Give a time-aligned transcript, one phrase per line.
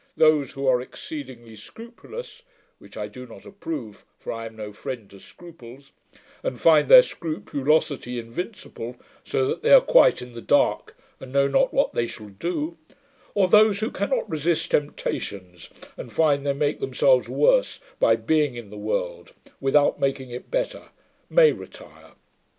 [0.17, 2.41] Those who are exceedingly scrupulous
[2.79, 5.91] (which I do not approve, for I am no friend to scruples),
[6.41, 11.47] and find their scrupulosity invincible, so that they are quite in the dark, and know
[11.47, 12.77] not what they shall do,
[13.35, 18.55] or those who can not resist temptations, and find they make themselves worse by being
[18.55, 20.89] in the world, without making it better,
[21.29, 22.13] may retire.